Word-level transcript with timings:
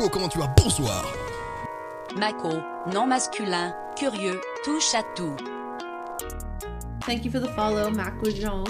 Mako, 0.00 0.08
comment 0.08 0.28
tu 0.30 0.38
vas? 0.38 0.46
Bonsoir 0.56 1.04
Mako, 2.16 2.48
non 2.90 3.06
masculin, 3.06 3.74
curieux, 3.96 4.40
touche 4.64 4.94
à 4.94 5.02
tout. 5.14 5.36
Thank 7.06 7.26
you 7.26 7.30
for 7.30 7.38
the 7.38 7.54
follow, 7.54 7.90
Mako 7.90 8.30
Jean. 8.30 8.64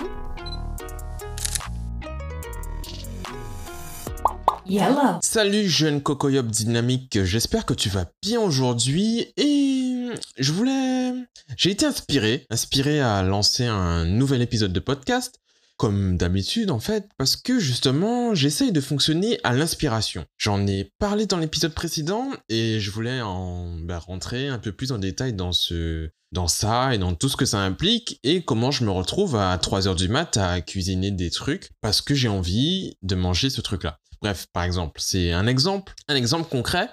Yellow. 4.67 5.21
Salut 5.23 5.69
jeune 5.69 6.03
cocoyop 6.03 6.49
dynamique, 6.49 7.23
j'espère 7.23 7.65
que 7.65 7.75
tu 7.75 7.89
vas 7.89 8.07
bien 8.21 8.41
aujourd'hui 8.41 9.33
et 9.37 10.09
je 10.37 10.53
voulais... 10.53 11.13
J'ai 11.57 11.71
été 11.71 11.87
inspiré, 11.87 12.45
inspiré 12.51 13.01
à 13.01 13.23
lancer 13.23 13.67
un 13.67 14.05
nouvel 14.05 14.43
épisode 14.43 14.73
de 14.73 14.81
podcast, 14.81 15.39
comme 15.81 16.19
d'habitude 16.19 16.71
en 16.71 16.79
fait, 16.79 17.09
parce 17.17 17.37
que 17.37 17.59
justement 17.59 18.35
j'essaye 18.35 18.71
de 18.71 18.83
fonctionner 18.83 19.41
à 19.45 19.55
l'inspiration. 19.55 20.27
J'en 20.37 20.67
ai 20.67 20.93
parlé 20.99 21.25
dans 21.25 21.39
l'épisode 21.39 21.73
précédent 21.73 22.29
et 22.51 22.79
je 22.81 22.91
voulais 22.91 23.23
en 23.23 23.79
bah, 23.79 23.99
rentrer 23.99 24.49
un 24.49 24.59
peu 24.59 24.73
plus 24.73 24.93
en 24.93 24.99
détail 24.99 25.33
dans 25.33 25.53
ce 25.53 26.11
dans 26.33 26.49
ça 26.49 26.95
et 26.95 26.99
dans 26.99 27.15
tout 27.15 27.31
ce 27.31 27.37
que 27.39 27.47
ça 27.47 27.61
implique 27.61 28.21
et 28.25 28.45
comment 28.45 28.71
je 28.71 28.85
me 28.85 28.91
retrouve 28.91 29.37
à 29.37 29.57
3h 29.57 29.97
du 29.97 30.09
mat 30.09 30.37
à 30.37 30.61
cuisiner 30.61 31.13
des 31.13 31.31
trucs 31.31 31.71
parce 31.81 32.03
que 32.03 32.15
j'ai 32.15 32.29
envie 32.29 32.99
de 33.01 33.15
manger 33.15 33.49
ce 33.49 33.63
truc 33.63 33.85
là. 33.85 33.97
Bref, 34.21 34.49
par 34.53 34.65
exemple, 34.65 35.01
c'est 35.03 35.33
un 35.33 35.47
exemple, 35.47 35.95
un 36.09 36.15
exemple 36.15 36.51
concret. 36.51 36.91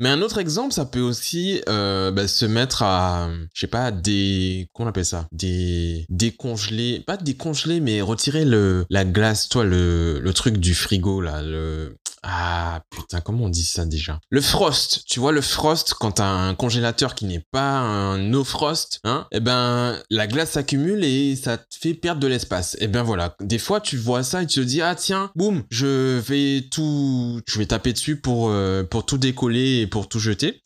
Mais 0.00 0.08
un 0.08 0.22
autre 0.22 0.38
exemple, 0.38 0.72
ça 0.72 0.84
peut 0.84 1.00
aussi 1.00 1.60
euh, 1.68 2.12
bah, 2.12 2.28
se 2.28 2.46
mettre 2.46 2.82
à, 2.82 3.28
je 3.52 3.60
sais 3.60 3.66
pas, 3.66 3.90
des, 3.90 4.68
comment 4.72 4.86
on 4.86 4.90
appelle 4.90 5.04
ça, 5.04 5.26
des 5.32 6.06
décongeler, 6.08 7.00
pas 7.00 7.16
décongeler, 7.16 7.80
mais 7.80 8.00
retirer 8.00 8.44
le 8.44 8.86
la 8.90 9.04
glace, 9.04 9.48
toi 9.48 9.64
le 9.64 10.20
le 10.20 10.32
truc 10.32 10.58
du 10.58 10.74
frigo 10.74 11.20
là, 11.20 11.42
le 11.42 11.96
ah 12.30 12.82
putain, 12.90 13.20
comment 13.22 13.44
on 13.46 13.48
dit 13.48 13.64
ça 13.64 13.86
déjà? 13.86 14.20
Le 14.28 14.40
frost, 14.42 15.04
tu 15.06 15.18
vois 15.18 15.32
le 15.32 15.40
frost 15.40 15.94
quand 15.94 16.12
t'as 16.12 16.26
un 16.28 16.54
congélateur 16.54 17.14
qui 17.14 17.24
n'est 17.24 17.44
pas 17.52 17.78
un 17.78 18.18
no 18.18 18.44
frost, 18.44 19.00
hein 19.04 19.26
Eh 19.32 19.40
ben 19.40 19.98
la 20.10 20.26
glace 20.26 20.50
s'accumule 20.50 21.04
et 21.04 21.36
ça 21.36 21.56
te 21.56 21.64
fait 21.80 21.94
perdre 21.94 22.20
de 22.20 22.26
l'espace. 22.26 22.76
Et 22.80 22.86
ben 22.88 23.02
voilà, 23.02 23.34
des 23.40 23.58
fois 23.58 23.80
tu 23.80 23.96
vois 23.96 24.22
ça 24.22 24.42
et 24.42 24.46
tu 24.46 24.60
te 24.60 24.64
dis 24.66 24.82
ah 24.82 24.94
tiens, 24.94 25.30
boum, 25.36 25.62
je 25.70 26.18
vais 26.18 26.66
tout, 26.70 27.40
je 27.46 27.58
vais 27.58 27.66
taper 27.66 27.92
dessus 27.94 28.20
pour 28.20 28.50
euh, 28.50 28.82
tout 28.84 29.16
décoller 29.18 29.80
et 29.80 29.86
pour 29.86 30.08
tout 30.08 30.18
jeter. 30.20 30.60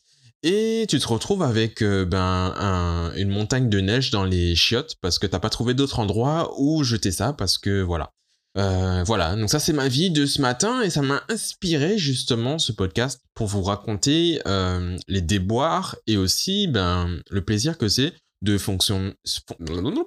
Et 0.44 0.86
tu 0.88 0.98
te 0.98 1.06
retrouves 1.06 1.44
avec 1.44 1.82
euh, 1.82 2.04
ben 2.04 2.18
un- 2.58 3.12
une 3.14 3.28
montagne 3.28 3.68
de 3.68 3.78
neige 3.78 4.10
dans 4.10 4.24
les 4.24 4.56
chiottes 4.56 4.96
parce 5.00 5.20
que 5.20 5.28
t'as 5.28 5.38
pas 5.38 5.50
trouvé 5.50 5.74
d'autre 5.74 6.00
endroit 6.00 6.52
où 6.58 6.82
jeter 6.82 7.12
ça 7.12 7.32
parce 7.32 7.58
que 7.58 7.80
voilà. 7.82 8.10
Euh, 8.58 9.02
voilà, 9.04 9.34
donc 9.34 9.48
ça 9.48 9.58
c'est 9.58 9.72
ma 9.72 9.88
vie 9.88 10.10
de 10.10 10.26
ce 10.26 10.42
matin 10.42 10.82
et 10.82 10.90
ça 10.90 11.00
m'a 11.00 11.22
inspiré 11.30 11.96
justement 11.96 12.58
ce 12.58 12.72
podcast 12.72 13.22
pour 13.34 13.46
vous 13.46 13.62
raconter 13.62 14.42
euh, 14.46 14.96
les 15.08 15.22
déboires 15.22 15.96
et 16.06 16.18
aussi 16.18 16.66
ben 16.66 17.18
le 17.30 17.40
plaisir 17.42 17.78
que 17.78 17.88
c'est 17.88 18.12
de 18.42 18.58
fonctionner 18.58 19.14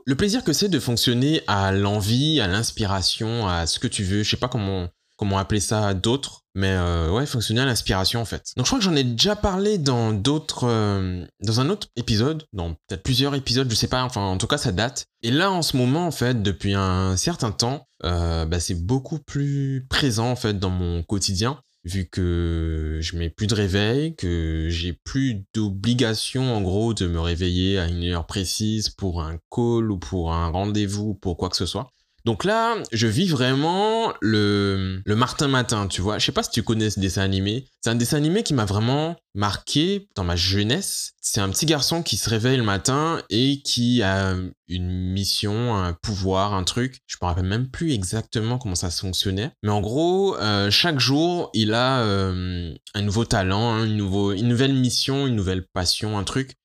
le 0.06 0.16
plaisir 0.16 0.44
que 0.44 0.54
c'est 0.54 0.70
de 0.70 0.80
fonctionner 0.80 1.42
à 1.48 1.72
l'envie, 1.72 2.40
à 2.40 2.48
l'inspiration, 2.48 3.48
à 3.48 3.66
ce 3.66 3.80
que 3.80 3.88
tu 3.88 4.04
veux, 4.04 4.24
je 4.24 4.30
sais 4.30 4.38
pas 4.38 4.50
comment 4.50 4.90
comment 5.18 5.38
appeler 5.38 5.60
ça 5.60 5.94
d'autres, 5.94 6.44
mais 6.56 6.72
euh, 6.72 7.12
ouais, 7.12 7.26
fonctionner 7.26 7.62
à 7.62 7.66
l'inspiration 7.66 8.22
en 8.22 8.26
fait. 8.26 8.52
Donc 8.58 8.66
je 8.66 8.70
crois 8.70 8.80
que 8.80 8.86
j'en 8.86 8.96
ai 8.96 9.04
déjà 9.04 9.36
parlé 9.36 9.78
dans 9.78 10.14
d'autres, 10.14 10.68
euh, 10.68 11.26
dans 11.42 11.60
un 11.60 11.70
autre 11.70 11.88
épisode, 11.96 12.44
dans 12.54 12.74
peut-être 12.88 13.04
plusieurs 13.04 13.36
épisodes, 13.36 13.70
je 13.70 13.76
sais 13.76 13.88
pas, 13.88 14.04
enfin 14.04 14.22
en 14.22 14.38
tout 14.38 14.48
cas 14.48 14.58
ça 14.58 14.72
date. 14.72 15.08
Et 15.22 15.32
là 15.32 15.52
en 15.52 15.62
ce 15.62 15.78
moment 15.78 16.08
en 16.08 16.12
fait, 16.12 16.42
depuis 16.42 16.74
un 16.74 17.18
certain 17.18 17.52
temps, 17.52 17.88
euh, 18.04 18.46
bah, 18.46 18.60
c'est 18.60 18.76
beaucoup 18.86 19.20
plus 19.20 19.86
présent 19.90 20.32
en 20.32 20.36
fait 20.36 20.60
dans 20.60 20.70
mon 20.70 21.04
quotidien. 21.04 21.60
Vu 21.84 22.10
que 22.10 22.98
je 23.00 23.16
mets 23.16 23.30
plus 23.30 23.46
de 23.46 23.54
réveil, 23.54 24.16
que 24.16 24.70
j'ai 24.72 24.94
plus 24.94 25.46
d'obligation 25.54 26.56
en 26.56 26.62
gros 26.62 26.96
de 26.96 27.06
me 27.06 27.20
réveiller 27.20 27.78
à 27.78 27.86
une 27.88 28.04
heure 28.06 28.26
précise 28.26 28.90
pour 28.90 29.22
un 29.22 29.38
call 29.52 29.92
ou 29.92 30.00
pour 30.00 30.34
un 30.34 30.48
rendez-vous, 30.50 31.14
pour 31.14 31.38
quoi 31.38 31.50
que 31.50 31.56
ce 31.56 31.68
soit. 31.68 31.92
Donc 32.26 32.44
là, 32.44 32.76
je 32.92 33.06
vis 33.06 33.28
vraiment 33.28 34.12
le, 34.20 35.00
le 35.06 35.16
Martin 35.16 35.48
Matin, 35.48 35.88
tu 35.88 36.02
vois. 36.02 36.18
Je 36.18 36.26
sais 36.26 36.32
pas 36.32 36.42
si 36.42 36.50
tu 36.50 36.64
connais 36.64 36.90
ce 36.90 37.00
dessin 37.00 37.22
animé. 37.22 37.68
C'est 37.82 37.92
un 37.92 37.96
dessin 37.96 38.18
animé 38.18 38.42
qui 38.42 38.56
m'a 38.56 38.66
vraiment 38.66 39.16
marqué 39.36 40.08
dans 40.16 40.24
ma 40.24 40.36
jeunesse. 40.36 41.14
C'est 41.22 41.40
un 41.40 41.50
petit 41.50 41.68
garçon 41.68 42.02
qui 42.02 42.18
se 42.18 42.28
réveille 42.28 42.58
le 42.58 42.64
matin 42.64 43.22
et 43.30 43.62
qui 43.62 44.02
a 44.02 44.36
une 44.68 45.12
mission, 45.12 45.76
un 45.76 45.94
pouvoir, 45.94 46.56
un 46.56 46.64
truc. 46.64 46.98
Je 47.06 47.18
me 47.22 47.28
rappelle 47.28 47.46
même 47.46 47.70
plus 47.70 47.94
exactement 47.94 48.58
comment 48.58 48.74
ça 48.74 48.90
fonctionnait. 48.90 49.52
Mais 49.62 49.70
en 49.70 49.82
gros, 49.82 50.36
euh, 50.38 50.72
chaque 50.72 51.00
jour, 51.00 51.52
il 51.54 51.76
a 51.76 52.00
euh, 52.02 52.74
un 52.96 53.02
nouveau 53.04 53.26
talent, 53.26 53.86
nouveau, 53.86 54.32
une 54.32 54.48
nouvelle 54.48 54.74
mission, 54.74 55.28
une 55.28 55.36
nouvelle 55.36 55.68
passion, 55.74 56.18
un 56.18 56.24
truc 56.24 56.56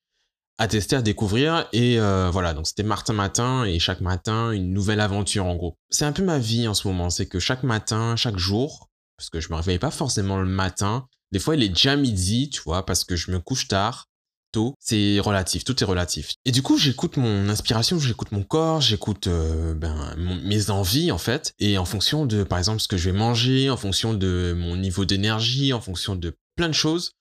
à 0.61 0.67
tester, 0.67 0.95
à 0.95 1.01
découvrir. 1.01 1.67
Et 1.73 1.99
euh, 1.99 2.29
voilà, 2.31 2.53
donc 2.53 2.67
c'était 2.67 2.83
Martin 2.83 3.13
Matin 3.13 3.63
et 3.65 3.79
chaque 3.79 3.99
matin, 3.99 4.51
une 4.51 4.71
nouvelle 4.73 4.99
aventure 4.99 5.47
en 5.47 5.55
gros. 5.55 5.75
C'est 5.89 6.05
un 6.05 6.11
peu 6.11 6.23
ma 6.23 6.37
vie 6.37 6.67
en 6.67 6.75
ce 6.75 6.87
moment, 6.87 7.09
c'est 7.09 7.25
que 7.25 7.39
chaque 7.39 7.63
matin, 7.63 8.15
chaque 8.15 8.37
jour, 8.37 8.91
parce 9.17 9.31
que 9.31 9.39
je 9.39 9.49
me 9.49 9.55
réveille 9.55 9.79
pas 9.79 9.89
forcément 9.89 10.37
le 10.37 10.45
matin, 10.45 11.07
des 11.31 11.39
fois 11.39 11.55
il 11.55 11.63
est 11.63 11.69
déjà 11.69 11.95
midi, 11.95 12.51
tu 12.51 12.61
vois, 12.61 12.85
parce 12.85 13.03
que 13.03 13.15
je 13.15 13.31
me 13.31 13.39
couche 13.39 13.67
tard, 13.67 14.09
tôt, 14.51 14.75
c'est 14.79 15.19
relatif, 15.19 15.63
tout 15.63 15.81
est 15.81 15.85
relatif. 15.85 16.33
Et 16.45 16.51
du 16.51 16.61
coup, 16.61 16.77
j'écoute 16.77 17.17
mon 17.17 17.49
inspiration, 17.49 17.97
j'écoute 17.97 18.31
mon 18.31 18.43
corps, 18.43 18.81
j'écoute 18.81 19.25
euh, 19.25 19.73
ben, 19.73 20.15
mes 20.43 20.69
envies 20.69 21.11
en 21.11 21.17
fait, 21.17 21.55
et 21.57 21.79
en 21.79 21.85
fonction 21.85 22.27
de, 22.27 22.43
par 22.43 22.59
exemple, 22.59 22.81
ce 22.81 22.87
que 22.87 22.97
je 22.97 23.09
vais 23.09 23.17
manger, 23.17 23.71
en 23.71 23.77
fonction 23.77 24.13
de 24.13 24.53
mon 24.55 24.75
niveau 24.75 25.05
d'énergie, 25.05 25.73
en 25.73 25.81
fonction 25.81 26.15
de 26.15 26.35
plein 26.55 26.69
de 26.69 26.73
choses, 26.73 27.13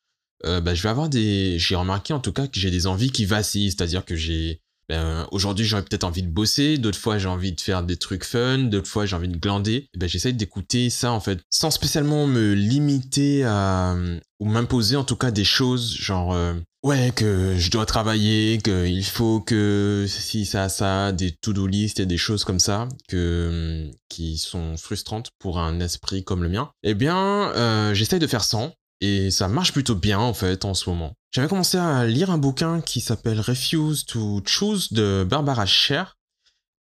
euh, 0.46 0.60
bah, 0.60 0.74
je 0.74 0.82
vais 0.82 0.88
avoir 0.88 1.08
des. 1.08 1.58
J'ai 1.58 1.74
remarqué 1.76 2.12
en 2.12 2.20
tout 2.20 2.32
cas 2.32 2.46
que 2.46 2.58
j'ai 2.58 2.70
des 2.70 2.86
envies 2.86 3.10
qui 3.10 3.24
vacillent, 3.24 3.70
c'est-à-dire 3.70 4.04
que 4.04 4.16
j'ai. 4.16 4.60
ben, 4.88 5.26
Aujourd'hui, 5.32 5.64
j'aurais 5.64 5.82
peut-être 5.84 6.04
envie 6.04 6.22
de 6.22 6.28
bosser, 6.30 6.78
d'autres 6.78 6.98
fois, 6.98 7.18
j'ai 7.18 7.28
envie 7.28 7.52
de 7.52 7.60
faire 7.60 7.82
des 7.82 7.96
trucs 7.96 8.24
fun, 8.24 8.58
d'autres 8.58 8.88
fois, 8.88 9.06
j'ai 9.06 9.16
envie 9.16 9.28
de 9.28 9.36
glander. 9.38 9.88
Ben, 9.96 10.08
j'essaye 10.08 10.34
d'écouter 10.34 10.90
ça 10.90 11.12
en 11.12 11.20
fait, 11.20 11.40
sans 11.50 11.70
spécialement 11.70 12.26
me 12.26 12.54
limiter 12.54 13.44
à. 13.44 13.96
ou 14.40 14.46
m'imposer 14.46 14.96
en 14.96 15.04
tout 15.04 15.16
cas 15.16 15.30
des 15.30 15.44
choses, 15.44 15.94
genre. 15.96 16.32
euh, 16.32 16.54
Ouais, 16.82 17.12
que 17.14 17.56
je 17.58 17.70
dois 17.70 17.84
travailler, 17.84 18.56
qu'il 18.56 19.04
faut 19.04 19.42
que 19.42 20.06
si 20.08 20.46
ça, 20.46 20.70
ça, 20.70 21.12
des 21.12 21.30
to-do 21.30 21.66
list 21.66 22.00
et 22.00 22.06
des 22.06 22.16
choses 22.16 22.42
comme 22.44 22.58
ça, 22.58 22.88
que 23.08 23.90
qui 24.08 24.38
sont 24.38 24.78
frustrantes 24.78 25.28
pour 25.38 25.58
un 25.58 25.78
esprit 25.80 26.24
comme 26.24 26.42
le 26.42 26.48
mien. 26.48 26.70
Eh 26.82 26.94
bien, 26.94 27.52
euh, 27.54 27.92
j'essaye 27.92 28.18
de 28.18 28.26
faire 28.26 28.42
sans, 28.44 28.72
et 29.00 29.30
ça 29.30 29.48
marche 29.48 29.72
plutôt 29.72 29.94
bien 29.94 30.18
en 30.18 30.34
fait 30.34 30.64
en 30.64 30.74
ce 30.74 30.88
moment. 30.90 31.14
J'avais 31.32 31.48
commencé 31.48 31.78
à 31.78 32.06
lire 32.06 32.30
un 32.30 32.38
bouquin 32.38 32.80
qui 32.80 33.00
s'appelle 33.00 33.40
Refuse 33.40 34.04
to 34.04 34.42
Choose 34.44 34.92
de 34.92 35.26
Barbara 35.28 35.66
Sher. 35.66 36.16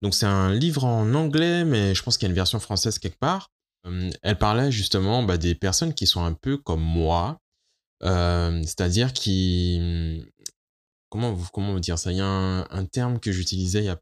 Donc 0.01 0.15
c'est 0.15 0.25
un 0.25 0.53
livre 0.53 0.85
en 0.85 1.13
anglais, 1.13 1.65
mais 1.65 1.93
je 1.93 2.01
pense 2.03 2.17
qu'il 2.17 2.25
y 2.25 2.29
a 2.29 2.31
une 2.31 2.35
version 2.35 2.59
française 2.59 2.99
quelque 2.99 3.19
part. 3.19 3.49
Euh, 3.85 4.09
Elle 4.21 4.37
parlait 4.37 4.71
justement 4.71 5.23
bah, 5.23 5.37
des 5.37 5.55
personnes 5.55 5.93
qui 5.93 6.07
sont 6.07 6.23
un 6.23 6.33
peu 6.33 6.57
comme 6.57 6.81
moi, 6.81 7.39
euh, 8.03 8.61
c'est-à-dire 8.63 9.13
qui... 9.13 10.23
Comment 11.09 11.33
vous, 11.33 11.49
comment 11.51 11.73
vous 11.73 11.79
dire 11.79 11.97
ça? 11.97 12.11
Il 12.11 12.17
y 12.17 12.21
a 12.21 12.25
un, 12.25 12.61
un 12.69 12.85
terme 12.85 13.19
que 13.19 13.31
j'utilisais 13.31 13.79
il 13.79 13.85
y 13.85 13.89
a 13.89 13.99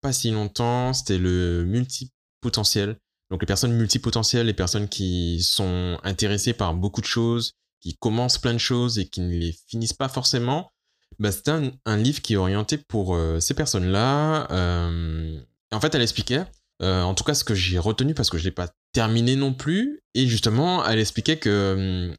pas 0.00 0.12
si 0.12 0.30
longtemps, 0.30 0.92
c'était 0.92 1.18
le 1.18 1.64
multipotentiel. 1.64 2.98
Donc 3.30 3.42
les 3.42 3.46
personnes 3.46 3.72
multipotentielles, 3.72 4.46
les 4.46 4.54
personnes 4.54 4.88
qui 4.88 5.42
sont 5.42 5.98
intéressées 6.02 6.52
par 6.52 6.74
beaucoup 6.74 7.00
de 7.00 7.06
choses, 7.06 7.54
qui 7.80 7.96
commencent 7.96 8.38
plein 8.38 8.52
de 8.52 8.58
choses 8.58 8.98
et 8.98 9.08
qui 9.08 9.20
ne 9.20 9.30
les 9.30 9.56
finissent 9.68 9.92
pas 9.92 10.08
forcément, 10.08 10.70
bah, 11.18 11.32
c'était 11.32 11.52
un, 11.84 11.96
livre 11.96 12.22
qui 12.22 12.34
est 12.34 12.36
orienté 12.36 12.78
pour 12.78 13.14
euh, 13.14 13.40
ces 13.40 13.54
personnes-là. 13.54 14.50
Euh, 14.50 15.40
en 15.70 15.80
fait, 15.80 15.94
elle 15.94 16.02
expliquait, 16.02 16.44
euh, 16.82 17.02
en 17.02 17.14
tout 17.14 17.24
cas 17.24 17.34
ce 17.34 17.44
que 17.44 17.54
j'ai 17.54 17.78
retenu 17.78 18.14
parce 18.14 18.30
que 18.30 18.38
je 18.38 18.44
l'ai 18.44 18.50
pas 18.50 18.68
terminé 18.92 19.36
non 19.36 19.52
plus, 19.54 20.02
et 20.14 20.26
justement, 20.26 20.84
elle 20.86 20.98
expliquait 20.98 21.38
que 21.38 22.08
hum, 22.08 22.16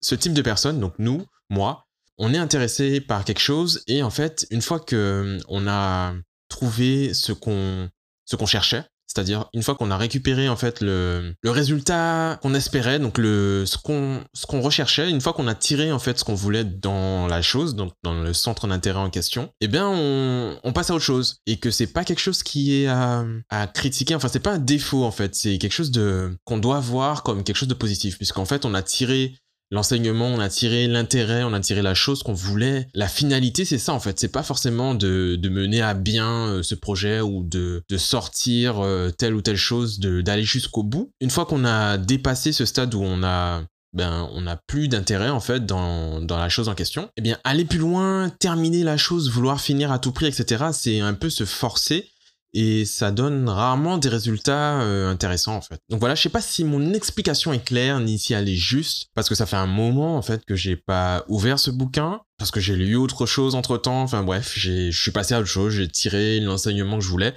ce 0.00 0.14
type 0.14 0.34
de 0.34 0.42
personnes, 0.42 0.78
donc 0.78 0.94
nous, 0.98 1.24
moi, 1.50 1.86
on 2.18 2.34
est 2.34 2.38
intéressé 2.38 3.00
par 3.00 3.24
quelque 3.24 3.40
chose 3.40 3.82
et 3.86 4.02
en 4.02 4.10
fait, 4.10 4.46
une 4.50 4.62
fois 4.62 4.78
que 4.78 5.38
hum, 5.48 5.68
a 5.68 6.14
trouvé 6.48 7.14
ce 7.14 7.32
qu'on 7.32 7.88
ce 8.24 8.36
qu'on 8.36 8.46
cherchait, 8.46 8.84
c'est-à-dire 9.12 9.48
une 9.52 9.62
fois 9.62 9.74
qu'on 9.74 9.90
a 9.90 9.96
récupéré 9.96 10.48
en 10.48 10.56
fait 10.56 10.80
le, 10.80 11.34
le 11.42 11.50
résultat 11.50 12.38
qu'on 12.42 12.54
espérait, 12.54 12.98
donc 12.98 13.18
le 13.18 13.64
ce 13.66 13.76
qu'on 13.76 14.20
ce 14.32 14.46
qu'on 14.46 14.60
recherchait, 14.60 15.10
une 15.10 15.20
fois 15.20 15.32
qu'on 15.32 15.48
a 15.48 15.54
tiré 15.54 15.92
en 15.92 15.98
fait 15.98 16.18
ce 16.18 16.24
qu'on 16.24 16.34
voulait 16.34 16.64
dans 16.64 17.26
la 17.26 17.42
chose, 17.42 17.74
donc 17.74 17.92
dans 18.02 18.14
le 18.14 18.32
centre 18.32 18.66
d'intérêt 18.66 19.00
en 19.00 19.10
question, 19.10 19.50
eh 19.60 19.68
bien 19.68 19.88
on, 19.88 20.58
on 20.64 20.72
passe 20.72 20.90
à 20.90 20.94
autre 20.94 21.04
chose. 21.04 21.36
Et 21.46 21.58
que 21.58 21.70
c'est 21.70 21.86
pas 21.86 22.04
quelque 22.04 22.20
chose 22.20 22.42
qui 22.42 22.82
est 22.82 22.86
à, 22.86 23.24
critiquer, 23.74 24.14
enfin 24.14 24.28
c'est 24.28 24.40
pas 24.40 24.52
un 24.52 24.58
défaut 24.58 25.04
en 25.04 25.10
fait, 25.10 25.34
c'est 25.34 25.58
quelque 25.58 25.72
chose 25.72 25.90
de 25.90 26.36
qu'on 26.44 26.58
doit 26.58 26.80
voir 26.80 27.22
comme 27.22 27.44
quelque 27.44 27.56
chose 27.56 27.68
de 27.68 27.74
positif 27.74 28.16
puisqu'en 28.16 28.44
fait 28.44 28.64
on 28.64 28.74
a 28.74 28.82
tiré 28.82 29.34
l'enseignement, 29.72 30.26
on 30.26 30.38
a 30.38 30.48
tiré 30.48 30.86
l'intérêt, 30.86 31.42
on 31.42 31.52
a 31.52 31.60
tiré 31.60 31.82
la 31.82 31.94
chose 31.94 32.22
qu'on 32.22 32.34
voulait. 32.34 32.86
La 32.94 33.08
finalité, 33.08 33.64
c'est 33.64 33.78
ça 33.78 33.92
en 33.92 34.00
fait. 34.00 34.20
C'est 34.20 34.28
pas 34.28 34.42
forcément 34.44 34.94
de, 34.94 35.36
de 35.36 35.48
mener 35.48 35.82
à 35.82 35.94
bien 35.94 36.46
euh, 36.46 36.62
ce 36.62 36.76
projet 36.76 37.20
ou 37.20 37.42
de, 37.42 37.82
de 37.88 37.96
sortir 37.96 38.80
euh, 38.80 39.10
telle 39.10 39.34
ou 39.34 39.40
telle 39.40 39.56
chose, 39.56 39.98
d'aller 39.98 40.44
jusqu'au 40.44 40.82
bout. 40.82 41.10
Une 41.20 41.30
fois 41.30 41.46
qu'on 41.46 41.64
a 41.64 41.96
dépassé 41.96 42.52
ce 42.52 42.66
stade 42.66 42.94
où 42.94 43.02
on 43.02 43.24
a 43.24 43.62
ben 43.94 44.26
on 44.32 44.42
n'a 44.42 44.56
plus 44.56 44.88
d'intérêt 44.88 45.28
en 45.28 45.40
fait 45.40 45.66
dans, 45.66 46.20
dans 46.20 46.38
la 46.38 46.48
chose 46.48 46.68
en 46.68 46.74
question. 46.74 47.10
Eh 47.16 47.22
bien 47.22 47.38
aller 47.44 47.64
plus 47.64 47.78
loin, 47.78 48.30
terminer 48.38 48.84
la 48.84 48.96
chose, 48.96 49.30
vouloir 49.30 49.60
finir 49.60 49.92
à 49.92 49.98
tout 49.98 50.12
prix, 50.12 50.26
etc. 50.26 50.64
C'est 50.72 51.00
un 51.00 51.14
peu 51.14 51.28
se 51.28 51.44
forcer 51.44 52.11
et 52.54 52.84
ça 52.84 53.10
donne 53.10 53.48
rarement 53.48 53.98
des 53.98 54.08
résultats 54.08 54.80
euh, 54.82 55.10
intéressants 55.10 55.56
en 55.56 55.60
fait. 55.60 55.80
Donc 55.88 56.00
voilà, 56.00 56.14
je 56.14 56.22
sais 56.22 56.28
pas 56.28 56.40
si 56.40 56.64
mon 56.64 56.92
explication 56.92 57.52
est 57.52 57.64
claire 57.64 58.00
ni 58.00 58.18
si 58.18 58.34
elle 58.34 58.48
est 58.48 58.56
juste 58.56 59.08
parce 59.14 59.28
que 59.28 59.34
ça 59.34 59.46
fait 59.46 59.56
un 59.56 59.66
moment 59.66 60.16
en 60.16 60.22
fait 60.22 60.44
que 60.44 60.54
j'ai 60.54 60.76
pas 60.76 61.24
ouvert 61.28 61.58
ce 61.58 61.70
bouquin 61.70 62.20
parce 62.38 62.50
que 62.50 62.60
j'ai 62.60 62.76
lu 62.76 62.96
autre 62.96 63.24
chose 63.26 63.54
entre 63.54 63.78
temps. 63.78 64.02
Enfin 64.02 64.22
bref, 64.22 64.52
je 64.56 64.90
suis 64.90 65.12
passé 65.12 65.34
à 65.34 65.40
autre 65.40 65.48
chose, 65.48 65.74
j'ai 65.74 65.88
tiré 65.88 66.40
l'enseignement 66.40 66.98
que 66.98 67.04
je 67.04 67.08
voulais 67.08 67.34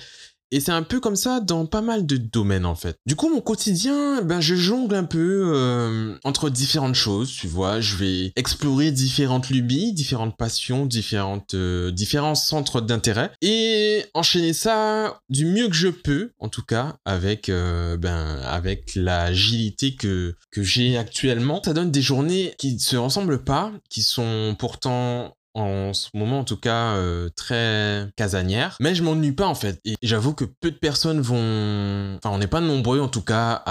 et 0.56 0.62
c'est 0.62 0.72
un 0.72 0.84
peu 0.84 1.02
comme 1.02 1.18
ça 1.18 1.42
dans 1.42 1.66
pas 1.66 1.82
mal 1.82 2.06
de 2.06 2.16
domaines 2.16 2.66
en 2.66 2.76
fait. 2.76 2.98
Du 3.06 3.18
coup, 3.18 3.30
mon 3.30 3.42
quotidien, 3.42 4.22
ben 4.22 4.40
je 4.40 4.56
jongle 4.56 4.96
un 4.96 5.04
peu 5.04 5.52
euh, 5.54 6.16
entre 6.24 6.50
différentes 6.50 6.96
choses, 6.96 7.30
tu 7.30 7.48
vois. 7.48 7.82
Je 7.82 7.98
vais 7.98 8.32
explorer 8.38 8.92
différentes 8.92 9.50
lubies, 9.50 9.92
différentes 9.92 10.38
passions, 10.38 10.86
différentes, 10.86 11.56
euh, 11.56 11.92
différents 11.92 12.36
centres 12.36 12.80
d'intérêt 12.80 13.32
et 13.42 14.06
enchaîner 14.14 14.54
ça 14.54 15.20
du 15.30 15.46
mieux 15.46 15.68
que 15.68 15.76
je 15.76 15.90
peux, 15.90 16.32
en 16.40 16.48
tout 16.48 16.64
cas 16.64 16.96
avec 17.04 17.50
euh, 17.50 17.98
ben 17.98 18.40
avec 18.46 18.96
l'agilité 18.96 19.96
que 19.96 20.36
que 20.52 20.64
j'ai 20.64 20.98
actuellement. 20.98 21.62
Ça 21.66 21.74
donne 21.74 21.92
des 21.92 22.02
journées 22.02 22.54
qui 22.58 22.76
ne 22.76 22.80
se 22.80 22.96
ressemblent 22.96 23.44
pas, 23.44 23.74
qui 23.90 24.04
sont 24.04 24.56
pourtant 24.58 25.36
en 25.56 25.94
ce 25.94 26.10
moment 26.14 26.40
en 26.40 26.44
tout 26.44 26.58
cas 26.58 26.96
euh, 26.96 27.30
très 27.36 28.08
casanière 28.16 28.78
mais 28.80 28.94
je 28.94 29.04
m'ennuie 29.04 29.32
pas 29.32 29.48
en 29.48 29.56
fait 29.56 29.80
et 29.86 29.96
j'avoue 30.04 30.34
que 30.34 30.46
peu 30.46 30.70
de 30.70 30.78
personnes 30.78 31.22
vont 31.22 32.16
enfin 32.18 32.30
on 32.30 32.38
n'est 32.38 32.48
pas 32.48 32.62
nombreux 32.62 33.00
en 33.00 33.08
tout 33.08 33.22
cas 33.24 33.64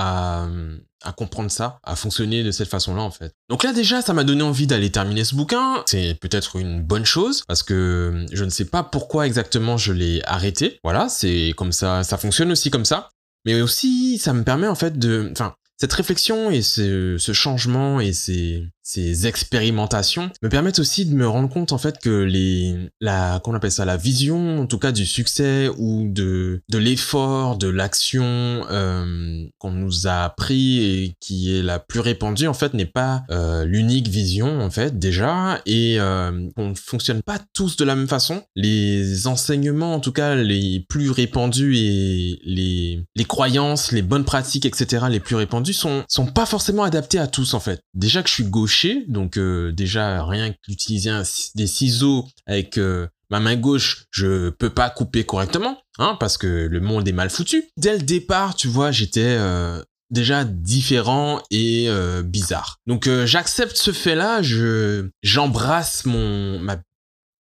à 1.05 1.13
comprendre 1.13 1.51
ça, 1.51 1.79
à 1.85 1.97
fonctionner 1.97 2.43
de 2.43 2.51
cette 2.51 2.69
façon-là 2.69 3.03
en 3.03 3.11
fait. 3.11 3.35
Donc 3.49 3.63
là 3.63 3.73
déjà, 3.73 4.03
ça 4.03 4.13
m'a 4.13 4.25
donné 4.25 4.43
envie 4.43 4.67
d'aller 4.67 4.91
terminer 4.91 5.25
ce 5.25 5.35
bouquin. 5.35 5.83
C'est 5.87 6.19
peut-être 6.21 6.57
une 6.57 6.83
bonne 6.83 7.05
chose 7.05 7.43
parce 7.47 7.63
que 7.63 8.27
je 8.33 8.45
ne 8.45 8.51
sais 8.51 8.65
pas 8.65 8.83
pourquoi 8.83 9.27
exactement 9.27 9.77
je 9.77 9.93
l'ai 9.93 10.23
arrêté. 10.25 10.81
Voilà, 10.83 11.09
c'est 11.09 11.53
comme 11.57 11.73
ça, 11.73 12.03
ça 12.03 12.17
fonctionne 12.17 12.51
aussi 12.51 12.71
comme 12.71 12.85
ça. 12.85 13.11
Mais 13.45 13.61
aussi, 13.61 14.19
ça 14.19 14.33
me 14.33 14.43
permet 14.43 14.67
en 14.67 14.75
fait 14.75 14.99
de, 14.99 15.29
enfin, 15.33 15.55
cette 15.77 15.93
réflexion 15.93 16.51
et 16.51 16.63
ce, 16.63 17.19
ce 17.19 17.33
changement 17.33 18.01
et 18.01 18.15
ces, 18.15 18.65
ces 18.85 19.27
expérimentations 19.27 20.31
me 20.43 20.49
permettent 20.51 20.79
aussi 20.79 21.07
de 21.07 21.15
me 21.15 21.27
rendre 21.27 21.49
compte 21.49 21.73
en 21.73 21.79
fait 21.79 21.99
que 21.99 22.11
les 22.11 22.77
la 23.01 23.41
qu'on 23.43 23.55
appelle 23.55 23.73
ça 23.73 23.87
la 23.87 23.97
vision 23.97 24.61
en 24.61 24.67
tout 24.67 24.79
cas 24.79 24.93
du 24.93 25.07
succès 25.07 25.71
ou 25.79 26.07
de 26.11 26.61
de 26.69 26.79
l'effort 26.79 27.57
de 27.57 27.69
l'action 27.69 28.25
euh, 28.71 29.47
qu'on 29.59 29.71
nous 29.71 30.07
a 30.07 30.25
appris 30.25 30.85
et 30.85 31.17
qui 31.19 31.57
est 31.57 31.63
la 31.63 31.79
plus 31.79 32.01
répandue 32.01 32.47
en 32.47 32.53
fait 32.53 32.75
n'est 32.75 32.85
pas 32.85 33.23
euh, 33.31 33.65
l'unique 33.65 34.09
vision 34.09 34.61
en 34.61 34.71
fait 34.71 34.99
déjà. 34.99 35.61
Et 35.65 35.97
euh, 35.99 36.49
on 36.57 36.71
ne 36.71 36.75
fonctionne 36.75 37.23
pas 37.23 37.39
tous 37.55 37.77
de 37.77 37.85
la 37.85 37.97
même 37.97 38.09
façon. 38.09 38.43
Les 38.55 39.27
enseignements 39.27 39.95
en 39.95 40.01
tout 40.01 40.13
cas 40.13 40.35
les 40.35 40.85
plus 40.89 41.11
répandus 41.11 41.77
et 41.79 42.39
les 42.45 43.03
les 43.15 43.25
croyances 43.25 43.93
les 43.93 44.03
bonnes 44.03 44.25
pratiques 44.25 44.67
etc 44.67 45.07
les 45.09 45.21
plus 45.21 45.37
répandues 45.37 45.73
sont 45.73 46.05
sont 46.09 46.27
pas 46.27 46.45
forcément 46.47 46.83
adaptés 46.83 47.19
à 47.19 47.27
tous 47.27 47.55
en 47.55 47.61
fait. 47.61 47.81
Déjà 47.95 48.23
que 48.23 48.29
je 48.29 48.35
suis 48.35 48.45
gauche 48.45 48.74
donc 49.09 49.37
euh, 49.37 49.73
déjà 49.73 50.25
rien 50.25 50.53
qu'utiliser 50.53 51.11
des 51.55 51.67
ciseaux 51.67 52.27
avec 52.47 52.79
euh, 52.79 53.09
ma 53.31 53.41
main 53.41 53.57
gauche, 53.57 54.07
je 54.11 54.51
peux 54.51 54.71
pas 54.71 54.91
couper 54.91 55.25
correctement, 55.25 55.81
hein, 55.99 56.17
parce 56.21 56.39
que 56.39 56.47
le 56.47 56.81
monde 56.81 57.07
est 57.09 57.13
mal 57.13 57.31
foutu. 57.31 57.65
Dès 57.77 57.97
le 57.99 58.03
départ, 58.03 58.55
tu 58.55 58.69
vois, 58.69 58.91
j'étais 58.91 59.37
euh, 59.39 59.83
déjà 60.11 60.45
différent 60.45 61.43
et 61.51 61.89
bizarre. 62.25 62.79
Donc 62.87 63.09
j'accepte 63.25 63.77
ce 63.77 63.93
fait-là, 63.93 64.43
je 64.43 65.09
j'embrasse 65.23 66.05
mon 66.05 66.59
ma 66.59 66.77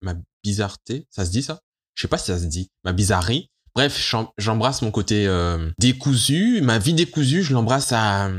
ma 0.02 0.14
bizarreté, 0.42 1.06
ça 1.10 1.25
se 1.25 1.31
dit 1.31 1.42
ça? 1.42 1.60
Je 1.94 2.02
sais 2.02 2.08
pas 2.08 2.19
si 2.19 2.26
ça 2.26 2.38
se 2.38 2.46
dit, 2.46 2.70
ma 2.84 2.92
bizarrerie. 2.92 3.48
Bref, 3.75 4.14
j'embrasse 4.38 4.82
mon 4.82 4.90
côté 4.90 5.28
décousu, 5.78 6.60
ma 6.62 6.78
vie 6.78 6.94
décousue, 6.94 7.42
je 7.42 7.52
l'embrasse 7.52 7.92
à, 7.92 8.31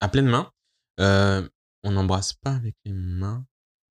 à 0.00 0.08
pleine 0.08 0.26
main. 0.26 0.50
On 1.84 1.92
n'embrasse 1.92 2.32
pas 2.32 2.52
avec 2.52 2.74
les 2.84 2.92
mains. 2.92 3.44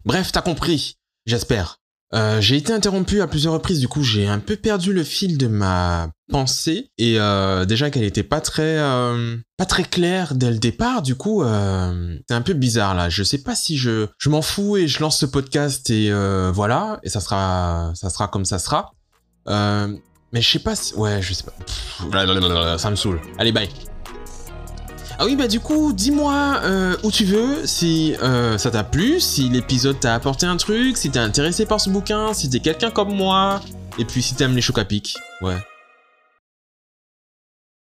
Bref, 0.04 0.31
t'as 0.31 0.42
compris, 0.42 0.98
j'espère. 1.25 1.78
Euh, 2.13 2.40
j'ai 2.42 2.57
été 2.57 2.72
interrompu 2.72 3.22
à 3.22 3.28
plusieurs 3.28 3.54
reprises, 3.54 3.80
du 3.80 3.88
coup 3.88 4.04
j'ai 4.04 4.28
un 4.28 4.38
peu 4.38 4.56
perdu 4.56 4.94
le 4.94 5.04
fil 5.04 5.38
de 5.40 5.48
ma 5.48 6.12
pensée 6.31 6.92
et 7.00 7.19
euh, 7.19 7.66
déjà 7.66 7.90
qu'elle 7.90 8.04
était 8.04 8.22
pas 8.22 8.40
très 8.40 8.78
euh, 8.78 9.38
pas 9.57 9.66
très 9.66 9.84
claire 9.84 10.36
dès 10.36 10.51
le 10.51 10.60
départ, 10.60 11.01
du 11.01 11.16
coup 11.16 11.44
c'est 11.44 12.36
un 12.36 12.42
peu 12.42 12.54
bizarre 12.54 12.94
là. 12.94 13.10
Je 13.10 13.24
sais 13.24 13.40
pas 13.40 13.56
si 13.56 13.78
je 13.78 14.07
je 14.19 14.30
m'en 14.30 14.44
fous 14.44 14.78
et 14.78 14.88
je 14.88 15.00
lance 15.00 15.18
ce 15.18 15.25
podcast 15.25 15.89
et 15.89 16.12
voilà 16.51 17.00
et 17.01 17.10
ça 17.10 17.19
sera 17.19 17.92
ça 17.96 18.12
sera 18.12 18.28
comme 18.28 18.46
ça 18.46 18.60
sera. 18.60 18.94
mais 19.48 20.42
je 20.42 20.51
sais 20.51 20.60
pas 20.60 20.75
si 20.75 20.94
ouais 20.94 21.19
je 21.19 21.34
sais 21.34 21.46
pas. 21.46 22.78
ça 22.78 22.92
me 22.92 22.96
saoule. 22.96 23.22
Allez 23.39 23.51
bye. 23.51 23.69
Ah 25.24 25.25
oui, 25.25 25.38
bah 25.38 25.48
du 25.48 25.62
coup, 25.62 25.94
dis-moi 25.94 26.60
euh, 26.66 26.98
où 27.02 27.10
tu 27.10 27.24
veux, 27.24 27.66
si 27.66 28.14
euh, 28.22 28.58
ça 28.58 28.72
t'a 28.72 28.84
plu, 28.84 29.22
si 29.22 29.48
l'épisode 29.48 29.98
t'a 29.98 30.16
apporté 30.16 30.46
un 30.46 30.58
truc, 30.58 30.98
si 30.98 31.12
t'es 31.12 31.20
intéressé 31.20 31.66
par 31.66 31.80
ce 31.80 31.90
bouquin, 31.90 32.34
si 32.34 32.50
t'es 32.50 32.60
quelqu'un 32.60 32.90
comme 32.90 33.16
moi, 33.16 33.62
et 33.98 34.04
puis 34.04 34.22
si 34.22 34.36
t'aimes 34.36 34.54
les 34.54 34.60
chocs 34.60 34.80
à 34.80 34.84
pic. 34.84 35.16
Ouais. 35.42 35.56